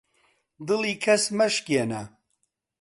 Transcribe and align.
دڵی 0.67 0.93
کەس 1.03 1.23
مەشکێنە 1.37 2.03